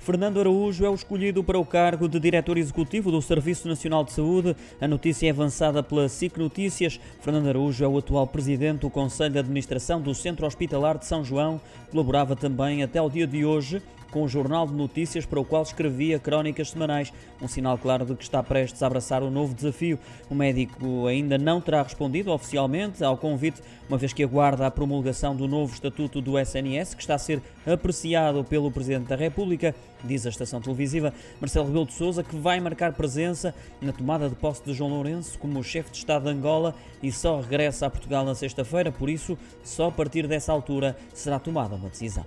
Fernando 0.00 0.40
Araújo 0.40 0.84
é 0.84 0.88
o 0.88 0.94
escolhido 0.94 1.44
para 1.44 1.58
o 1.58 1.64
cargo 1.64 2.08
de 2.08 2.18
diretor 2.18 2.56
executivo 2.56 3.10
do 3.10 3.20
Serviço 3.20 3.68
Nacional 3.68 4.02
de 4.02 4.12
Saúde. 4.12 4.56
A 4.80 4.88
notícia 4.88 5.26
é 5.26 5.30
avançada 5.30 5.82
pela 5.82 6.08
SIC 6.08 6.38
Notícias. 6.38 6.98
Fernando 7.20 7.48
Araújo 7.48 7.84
é 7.84 7.88
o 7.88 7.98
atual 7.98 8.26
presidente 8.26 8.80
do 8.80 8.90
Conselho 8.90 9.34
de 9.34 9.38
Administração 9.38 10.00
do 10.00 10.14
Centro 10.14 10.46
Hospitalar 10.46 10.96
de 10.96 11.04
São 11.04 11.22
João. 11.22 11.60
Colaborava 11.90 12.34
também 12.34 12.82
até 12.82 13.00
o 13.00 13.10
dia 13.10 13.26
de 13.26 13.44
hoje 13.44 13.82
com 14.10 14.22
o 14.22 14.28
jornal 14.28 14.66
de 14.66 14.74
notícias 14.74 15.24
para 15.24 15.40
o 15.40 15.44
qual 15.44 15.62
escrevia 15.62 16.18
crónicas 16.18 16.70
semanais. 16.70 17.12
Um 17.40 17.48
sinal 17.48 17.78
claro 17.78 18.04
de 18.04 18.14
que 18.14 18.22
está 18.22 18.42
prestes 18.42 18.82
a 18.82 18.86
abraçar 18.86 19.22
um 19.22 19.30
novo 19.30 19.54
desafio. 19.54 19.98
O 20.28 20.34
médico 20.34 21.06
ainda 21.06 21.38
não 21.38 21.60
terá 21.60 21.82
respondido 21.82 22.30
oficialmente 22.32 23.02
ao 23.02 23.16
convite, 23.16 23.62
uma 23.88 23.98
vez 23.98 24.12
que 24.12 24.22
aguarda 24.22 24.66
a 24.66 24.70
promulgação 24.70 25.34
do 25.34 25.48
novo 25.48 25.74
estatuto 25.74 26.20
do 26.20 26.38
SNS, 26.38 26.94
que 26.94 27.02
está 27.02 27.14
a 27.14 27.18
ser 27.18 27.42
apreciado 27.66 28.44
pelo 28.44 28.70
Presidente 28.70 29.08
da 29.08 29.16
República, 29.16 29.74
diz 30.04 30.26
a 30.26 30.28
estação 30.28 30.60
televisiva 30.60 31.12
Marcelo 31.40 31.66
Rebelo 31.66 31.86
de 31.86 31.94
Sousa, 31.94 32.22
que 32.22 32.36
vai 32.36 32.60
marcar 32.60 32.92
presença 32.92 33.54
na 33.80 33.92
tomada 33.92 34.28
de 34.28 34.34
posse 34.34 34.62
de 34.64 34.72
João 34.72 34.90
Lourenço 34.90 35.38
como 35.38 35.62
chefe 35.62 35.90
de 35.90 35.98
Estado 35.98 36.24
de 36.24 36.30
Angola 36.30 36.74
e 37.02 37.10
só 37.10 37.40
regressa 37.40 37.86
a 37.86 37.90
Portugal 37.90 38.24
na 38.24 38.34
sexta-feira, 38.34 38.92
por 38.92 39.08
isso, 39.08 39.36
só 39.62 39.88
a 39.88 39.92
partir 39.92 40.26
dessa 40.26 40.52
altura 40.52 40.96
será 41.12 41.38
tomada 41.38 41.74
uma 41.74 41.88
decisão. 41.88 42.24